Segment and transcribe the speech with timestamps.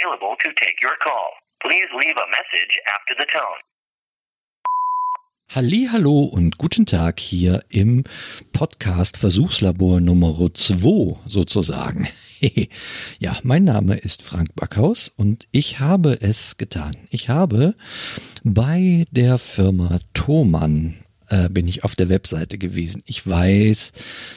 [0.00, 1.30] available to take your call.
[1.62, 3.60] Please leave a message after the tone.
[5.52, 8.04] Hallo und guten Tag hier im
[8.52, 12.08] Podcast Versuchslabor Nummer 2 sozusagen.
[13.18, 16.96] ja, mein Name ist Frank Backhaus und ich habe es getan.
[17.10, 17.74] Ich habe
[18.44, 23.02] bei der Firma Thomann äh, bin ich auf der Webseite gewesen.
[23.06, 23.92] Ich weiß,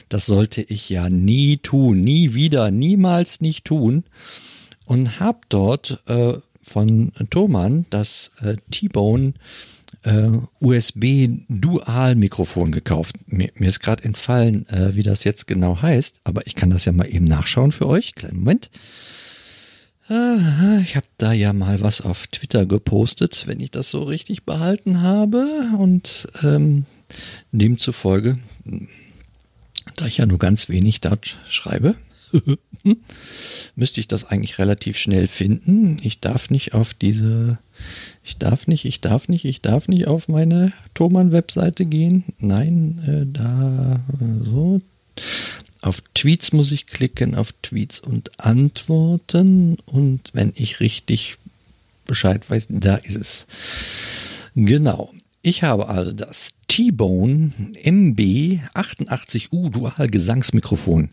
[0.09, 4.03] das sollte ich ja nie tun, nie wieder, niemals nicht tun.
[4.85, 9.33] Und habe dort äh, von Thomann das äh, T-Bone
[10.03, 10.29] äh,
[10.59, 13.15] USB-Dual-Mikrofon gekauft.
[13.27, 16.85] Mir, mir ist gerade entfallen, äh, wie das jetzt genau heißt, aber ich kann das
[16.85, 18.13] ja mal eben nachschauen für euch.
[18.15, 18.69] Kleinen Moment.
[20.09, 25.01] Ich habe da ja mal was auf Twitter gepostet, wenn ich das so richtig behalten
[25.01, 25.47] habe.
[25.77, 26.85] Und ähm,
[27.53, 28.37] demzufolge,
[29.95, 31.95] da ich ja nur ganz wenig dort schreibe,
[33.75, 35.97] müsste ich das eigentlich relativ schnell finden.
[36.01, 37.59] Ich darf nicht auf diese,
[38.23, 42.23] ich darf nicht, ich darf nicht, ich darf nicht auf meine Thomann-Webseite gehen.
[42.39, 43.99] Nein, äh, da
[44.43, 44.81] so
[45.81, 49.77] auf Tweets muss ich klicken, auf Tweets und Antworten.
[49.85, 51.37] Und wenn ich richtig
[52.05, 53.45] Bescheid weiß, da ist es.
[54.55, 55.13] Genau.
[55.45, 57.51] Ich habe also das T-Bone
[57.83, 58.19] MB
[58.73, 61.09] 88U Dual Gesangsmikrofon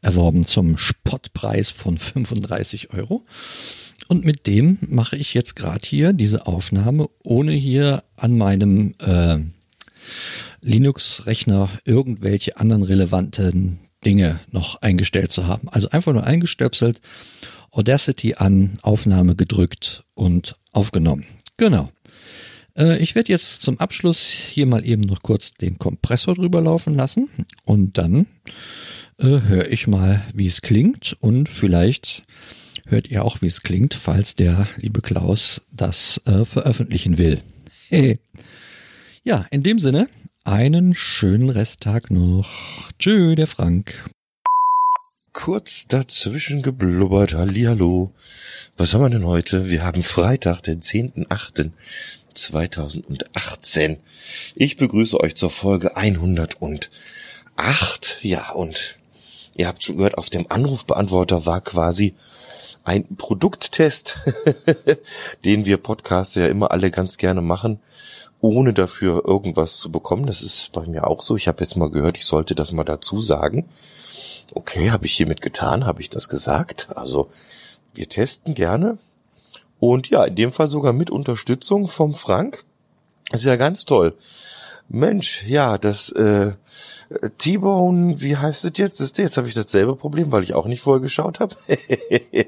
[0.00, 3.26] erworben zum Spottpreis von 35 Euro.
[4.08, 9.40] Und mit dem mache ich jetzt gerade hier diese Aufnahme, ohne hier an meinem äh,
[10.62, 15.68] Linux-Rechner irgendwelche anderen relevanten Dinge noch eingestellt zu haben.
[15.68, 17.02] Also einfach nur eingestöpselt,
[17.70, 21.26] Audacity an, Aufnahme gedrückt und aufgenommen.
[21.58, 21.90] Genau.
[22.76, 26.94] Äh, ich werde jetzt zum Abschluss hier mal eben noch kurz den Kompressor drüber laufen
[26.94, 27.28] lassen
[27.64, 28.26] und dann
[29.18, 32.22] äh, höre ich mal, wie es klingt und vielleicht
[32.86, 37.40] hört ihr auch, wie es klingt, falls der liebe Klaus das äh, veröffentlichen will.
[37.88, 38.18] Hey.
[39.26, 40.10] Ja, in dem Sinne,
[40.44, 42.90] einen schönen Resttag noch.
[42.98, 44.04] Tschö, der Frank.
[45.32, 48.12] Kurz dazwischen geblubbert, Hallihallo.
[48.76, 49.70] Was haben wir denn heute?
[49.70, 50.82] Wir haben Freitag, den
[52.34, 53.98] 10.8.2018.
[54.54, 56.90] Ich begrüße euch zur Folge 108.
[58.22, 58.96] Ja, und
[59.54, 62.14] ihr habt schon gehört, auf dem Anrufbeantworter war quasi
[62.84, 64.18] ein Produkttest,
[65.44, 67.80] den wir Podcasts ja immer alle ganz gerne machen
[68.44, 70.26] ohne dafür irgendwas zu bekommen.
[70.26, 71.34] Das ist bei mir auch so.
[71.34, 73.66] Ich habe jetzt mal gehört, ich sollte das mal dazu sagen.
[74.52, 76.88] Okay, habe ich hiermit getan, habe ich das gesagt.
[76.94, 77.28] Also
[77.94, 78.98] wir testen gerne.
[79.84, 82.64] Und ja, in dem Fall sogar mit Unterstützung vom Frank.
[83.30, 84.16] Das ist ja ganz toll.
[84.88, 86.52] Mensch, ja, das äh,
[87.36, 89.00] T-Bone, wie heißt es jetzt?
[89.00, 91.54] Das, jetzt habe ich dasselbe Problem, weil ich auch nicht vorher geschaut habe.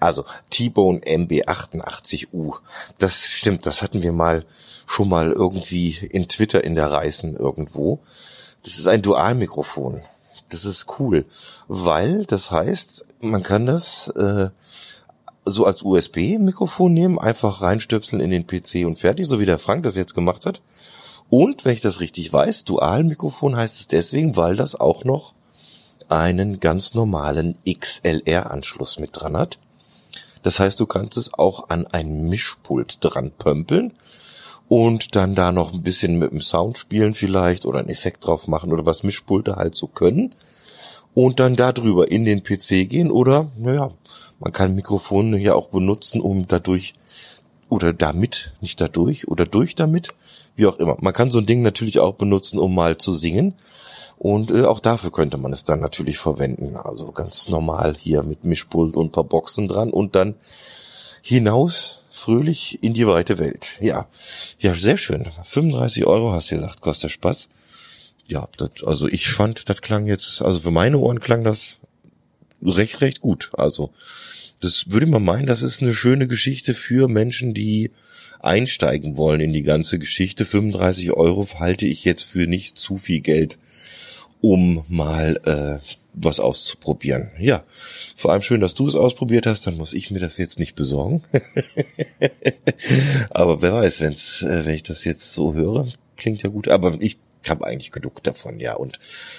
[0.00, 2.54] also T-Bone MB88U.
[2.96, 4.46] Das stimmt, das hatten wir mal
[4.86, 8.00] schon mal irgendwie in Twitter in der Reißen irgendwo.
[8.62, 10.00] Das ist ein Dualmikrofon.
[10.48, 11.26] Das ist cool,
[11.66, 14.48] weil das heißt, man kann das äh,
[15.50, 19.82] so als USB-Mikrofon nehmen, einfach reinstöpseln in den PC und fertig, so wie der Frank
[19.82, 20.62] das jetzt gemacht hat.
[21.30, 25.34] Und wenn ich das richtig weiß, Dualmikrofon heißt es deswegen, weil das auch noch
[26.08, 29.58] einen ganz normalen XLR-Anschluss mit dran hat.
[30.42, 33.92] Das heißt, du kannst es auch an ein Mischpult dran pömpeln
[34.68, 38.48] und dann da noch ein bisschen mit dem Sound spielen vielleicht oder einen Effekt drauf
[38.48, 40.34] machen oder was Mischpulte halt so können
[41.18, 43.90] und dann darüber in den PC gehen oder naja,
[44.38, 46.92] man kann Mikrofone ja auch benutzen, um dadurch
[47.68, 50.10] oder damit, nicht dadurch oder durch damit,
[50.54, 50.96] wie auch immer.
[51.00, 53.54] Man kann so ein Ding natürlich auch benutzen, um mal zu singen.
[54.16, 56.76] Und äh, auch dafür könnte man es dann natürlich verwenden.
[56.76, 60.36] Also ganz normal hier mit Mischpult und paar Boxen dran und dann
[61.22, 63.76] hinaus fröhlich in die weite Welt.
[63.80, 64.06] Ja,
[64.60, 65.26] ja, sehr schön.
[65.42, 67.48] 35 Euro hast du gesagt, kostet Spaß.
[68.28, 71.78] Ja, das, also ich fand, das klang jetzt, also für meine Ohren klang das
[72.62, 73.50] recht, recht gut.
[73.54, 73.90] Also
[74.60, 77.90] das würde man meinen, das ist eine schöne Geschichte für Menschen, die
[78.40, 80.44] einsteigen wollen in die ganze Geschichte.
[80.44, 83.58] 35 Euro halte ich jetzt für nicht zu viel Geld,
[84.40, 87.30] um mal äh, was auszuprobieren.
[87.38, 87.62] Ja,
[88.16, 90.74] vor allem schön, dass du es ausprobiert hast, dann muss ich mir das jetzt nicht
[90.74, 91.22] besorgen.
[93.30, 96.68] Aber wer weiß, wenn's, äh, wenn ich das jetzt so höre, klingt ja gut.
[96.68, 97.18] Aber ich
[97.50, 98.74] habe eigentlich genug davon, ja.
[98.74, 98.98] Und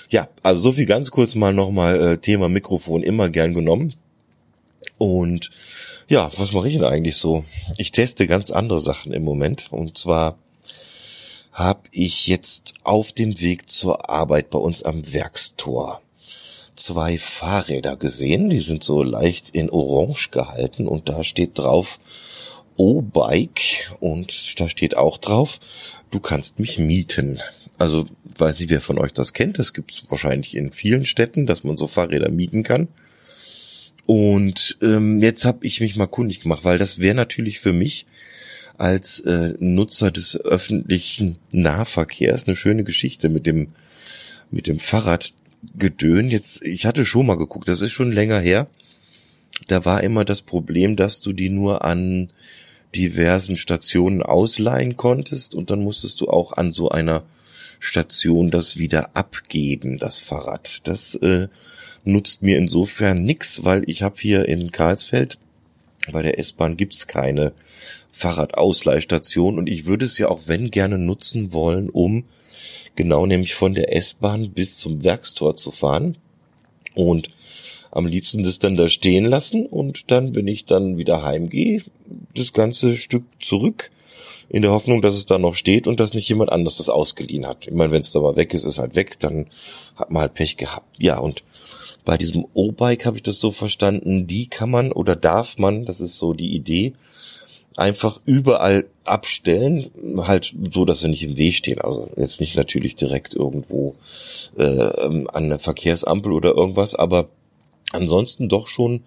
[0.10, 3.96] ja, also so viel ganz kurz mal nochmal äh, Thema Mikrofon immer gern genommen.
[4.98, 5.52] Und
[6.08, 7.44] ja, was mache ich denn eigentlich so?
[7.78, 9.72] Ich teste ganz andere Sachen im Moment.
[9.72, 10.38] Und zwar
[11.52, 16.02] habe ich jetzt auf dem Weg zur Arbeit bei uns am Werkstor
[16.80, 22.00] zwei Fahrräder gesehen, die sind so leicht in Orange gehalten und da steht drauf
[22.78, 25.60] O-Bike und da steht auch drauf,
[26.12, 27.42] du kannst mich mieten.
[27.80, 28.06] Also
[28.38, 29.58] weiß nicht, wer von euch das kennt.
[29.58, 32.90] Das gibt es wahrscheinlich in vielen Städten, dass man so Fahrräder mieten kann.
[34.06, 38.06] Und ähm, jetzt habe ich mich mal kundig gemacht, weil das wäre natürlich für mich
[38.78, 43.70] als äh, Nutzer des öffentlichen Nahverkehrs eine schöne Geschichte mit dem
[44.52, 46.30] mit dem Fahrradgedön.
[46.30, 48.68] Jetzt, ich hatte schon mal geguckt, das ist schon länger her.
[49.68, 52.32] Da war immer das Problem, dass du die nur an
[52.96, 57.24] diversen Stationen ausleihen konntest und dann musstest du auch an so einer
[57.80, 60.88] Station das wieder abgeben, das Fahrrad.
[60.88, 61.48] Das äh,
[62.04, 65.38] nutzt mir insofern nix, weil ich habe hier in Karlsfeld
[66.12, 67.54] bei der S-Bahn gibt's keine
[68.12, 72.26] Fahrradausleihstation und ich würde es ja auch wenn gerne nutzen wollen, um
[72.96, 76.18] genau nämlich von der S-Bahn bis zum Werkstor zu fahren
[76.96, 77.30] und
[77.92, 81.84] am liebsten das dann da stehen lassen und dann, wenn ich dann wieder heimgehe,
[82.36, 83.92] das ganze Stück zurück
[84.50, 87.46] in der Hoffnung, dass es da noch steht und dass nicht jemand anders das ausgeliehen
[87.46, 87.68] hat.
[87.68, 89.48] Ich meine, wenn es da mal weg ist, ist halt weg, dann
[89.96, 91.02] hat man halt Pech gehabt.
[91.02, 91.44] Ja, und
[92.04, 96.02] bei diesem O-Bike habe ich das so verstanden, die kann man oder darf man, das
[96.02, 96.94] ist so die Idee,
[97.78, 101.80] einfach überall abstellen, halt so, dass sie nicht im Weg stehen.
[101.80, 103.96] Also jetzt nicht natürlich direkt irgendwo
[104.58, 104.90] äh,
[105.32, 107.30] an der Verkehrsampel oder irgendwas, aber
[107.92, 109.04] ansonsten doch schon,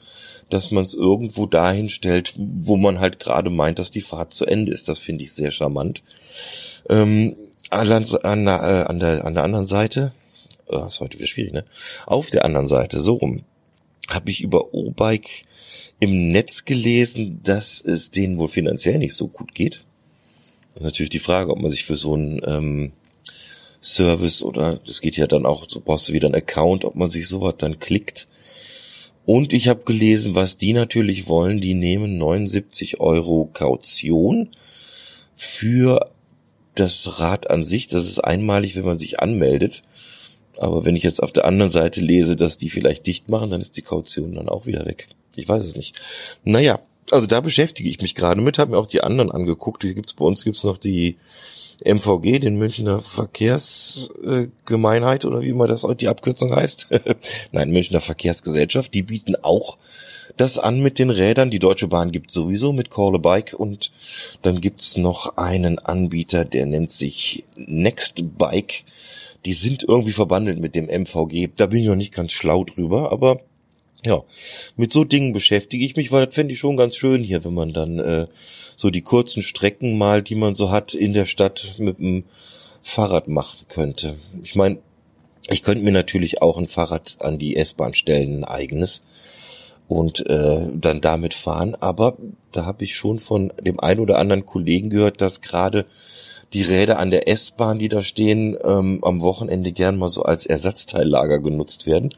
[0.50, 4.44] dass man es irgendwo dahin stellt, wo man halt gerade meint, dass die Fahrt zu
[4.44, 4.88] Ende ist.
[4.88, 6.02] Das finde ich sehr charmant.
[6.88, 7.36] Ähm,
[7.70, 10.12] an, an, äh, an, der, an der anderen Seite,
[10.68, 11.64] oh, ist heute wieder schwierig, ne?
[12.06, 13.44] Auf der anderen Seite, so rum,
[14.08, 15.44] habe ich über O-Bike
[16.00, 19.84] im Netz gelesen, dass es denen wohl finanziell nicht so gut geht.
[20.70, 22.92] Das ist natürlich die Frage, ob man sich für so einen ähm,
[23.80, 27.10] Service oder das geht ja dann auch, so brauchst du wieder einen Account, ob man
[27.10, 28.28] sich sowas dann klickt.
[29.24, 34.48] Und ich habe gelesen, was die natürlich wollen, die nehmen 79 Euro Kaution
[35.34, 36.10] für
[36.74, 37.86] das Rad an sich.
[37.86, 39.82] Das ist einmalig, wenn man sich anmeldet.
[40.58, 43.60] Aber wenn ich jetzt auf der anderen Seite lese, dass die vielleicht dicht machen, dann
[43.60, 45.08] ist die Kaution dann auch wieder weg.
[45.34, 45.98] Ich weiß es nicht.
[46.44, 46.80] Naja,
[47.10, 49.82] also da beschäftige ich mich gerade mit, habe mir auch die anderen angeguckt.
[49.82, 51.16] Hier gibt's bei uns gibt's noch die
[51.84, 56.88] MVG, den Münchner Verkehrsgemeinheit oder wie man das die Abkürzung heißt.
[57.52, 58.94] Nein, Münchner Verkehrsgesellschaft.
[58.94, 59.78] Die bieten auch
[60.36, 61.50] das an mit den Rädern.
[61.50, 63.90] Die Deutsche Bahn gibt sowieso mit Call a Bike und
[64.42, 68.84] dann gibt's noch einen Anbieter, der nennt sich Next Bike.
[69.44, 71.48] Die sind irgendwie verbandelt mit dem MVG.
[71.56, 73.40] Da bin ich noch nicht ganz schlau drüber, aber
[74.04, 74.22] ja,
[74.76, 77.54] mit so Dingen beschäftige ich mich, weil das fände ich schon ganz schön hier, wenn
[77.54, 78.26] man dann äh,
[78.76, 82.24] so die kurzen Strecken mal, die man so hat in der Stadt mit dem
[82.82, 84.16] Fahrrad machen könnte.
[84.42, 84.78] Ich meine,
[85.50, 89.02] ich könnte mir natürlich auch ein Fahrrad an die S-Bahn stellen, ein eigenes
[89.88, 92.16] und äh, dann damit fahren, aber
[92.50, 95.86] da habe ich schon von dem einen oder anderen Kollegen gehört, dass gerade
[96.52, 100.46] die Räder an der S-Bahn, die da stehen, ähm, am Wochenende gern mal so als
[100.46, 102.14] Ersatzteillager genutzt werden.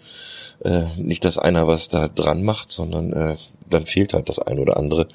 [0.60, 3.36] Äh, nicht, dass einer was da dran macht, sondern äh,
[3.68, 5.08] dann fehlt halt das ein oder andere.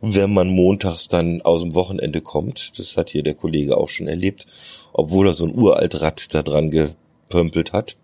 [0.00, 4.08] Wenn man montags dann aus dem Wochenende kommt, das hat hier der Kollege auch schon
[4.08, 4.46] erlebt,
[4.92, 7.96] obwohl er so ein uralt Rad da dran gepömpelt hat,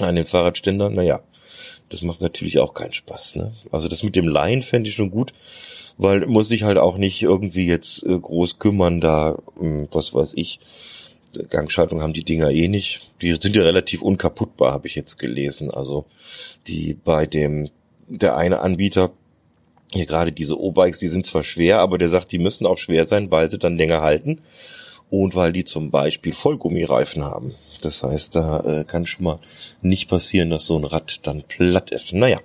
[0.00, 1.20] an den Fahrradständern, naja,
[1.88, 3.36] das macht natürlich auch keinen Spaß.
[3.36, 3.52] Ne?
[3.70, 5.32] Also das mit dem Laien fände ich schon gut,
[5.96, 10.32] weil muss sich halt auch nicht irgendwie jetzt äh, groß kümmern, da, hm, was weiß
[10.36, 10.60] ich,
[11.50, 13.12] Gangschaltung haben die Dinger eh nicht.
[13.22, 15.70] Die sind ja relativ unkaputtbar, habe ich jetzt gelesen.
[15.70, 16.04] Also
[16.66, 17.70] die bei dem,
[18.08, 19.10] der eine Anbieter,
[19.92, 23.04] hier gerade diese O-Bikes, die sind zwar schwer, aber der sagt, die müssen auch schwer
[23.04, 24.40] sein, weil sie dann länger halten
[25.10, 27.54] und weil die zum Beispiel Vollgummireifen haben.
[27.84, 29.38] Das heißt, da äh, kann schon mal
[29.82, 32.12] nicht passieren, dass so ein Rad dann platt ist.
[32.12, 32.40] Naja,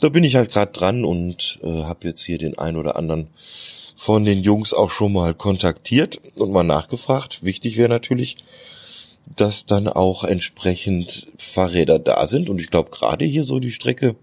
[0.00, 3.28] da bin ich halt gerade dran und äh, habe jetzt hier den ein oder anderen
[3.96, 7.44] von den Jungs auch schon mal kontaktiert und mal nachgefragt.
[7.44, 8.38] Wichtig wäre natürlich,
[9.36, 12.48] dass dann auch entsprechend Fahrräder da sind.
[12.48, 14.16] Und ich glaube, gerade hier so die Strecke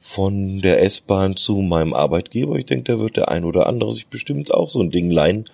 [0.00, 4.06] von der S-Bahn zu meinem Arbeitgeber, ich denke, da wird der ein oder andere sich
[4.06, 5.44] bestimmt auch so ein Ding leihen,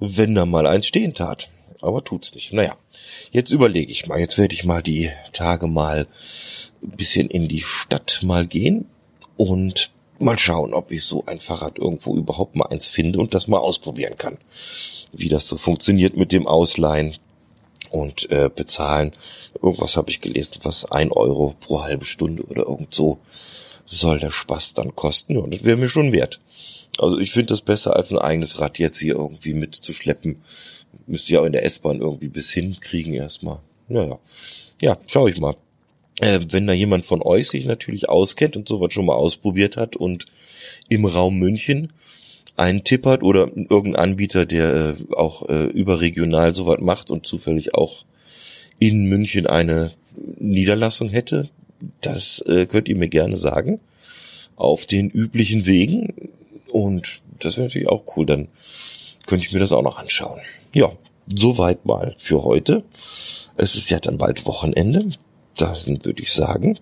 [0.00, 1.48] wenn da mal eins stehen tat.
[1.80, 2.52] Aber tut's nicht.
[2.52, 2.76] Naja,
[3.30, 6.06] jetzt überlege ich mal, jetzt werde ich mal die Tage mal
[6.82, 8.86] ein bisschen in die Stadt mal gehen
[9.36, 13.48] und mal schauen, ob ich so ein Fahrrad irgendwo überhaupt mal eins finde und das
[13.48, 14.38] mal ausprobieren kann.
[15.12, 17.16] Wie das so funktioniert mit dem Ausleihen
[17.90, 19.12] und äh, bezahlen.
[19.60, 23.18] Irgendwas habe ich gelesen, was ein Euro pro halbe Stunde oder irgend so
[23.84, 25.36] soll der Spaß dann kosten.
[25.36, 26.40] Und das wäre mir schon wert.
[26.98, 30.40] Also ich finde das besser als ein eigenes Rad jetzt hier irgendwie mitzuschleppen.
[31.06, 33.58] Müsste ja auch in der S-Bahn irgendwie bis hinkriegen erstmal.
[33.88, 34.18] Naja.
[34.80, 35.56] Ja, schau ich mal.
[36.20, 39.96] Äh, wenn da jemand von euch sich natürlich auskennt und sowas schon mal ausprobiert hat
[39.96, 40.26] und
[40.88, 41.92] im Raum München
[42.56, 47.74] einen Tipp hat oder irgendein Anbieter, der äh, auch äh, überregional sowas macht und zufällig
[47.74, 48.04] auch
[48.78, 49.92] in München eine
[50.38, 51.48] Niederlassung hätte,
[52.00, 53.80] das äh, könnt ihr mir gerne sagen.
[54.56, 56.30] Auf den üblichen Wegen.
[56.68, 58.26] Und das wäre natürlich auch cool.
[58.26, 58.48] Dann
[59.26, 60.40] könnte ich mir das auch noch anschauen.
[60.74, 60.92] Ja,
[61.34, 62.84] soweit mal für heute.
[63.56, 65.10] Es ist ja dann bald Wochenende.
[65.56, 66.78] Dann würde ich sagen,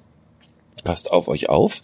[0.84, 1.82] passt auf euch auf,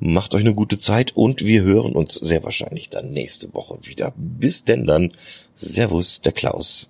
[0.00, 4.12] macht euch eine gute Zeit und wir hören uns sehr wahrscheinlich dann nächste Woche wieder.
[4.16, 5.12] Bis denn dann.
[5.54, 6.88] Servus, der Klaus.